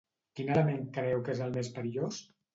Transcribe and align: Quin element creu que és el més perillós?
Quin 0.37 0.47
element 0.53 0.81
creu 0.95 1.21
que 1.29 1.33
és 1.35 1.43
el 1.49 1.55
més 1.59 1.71
perillós? 1.79 2.21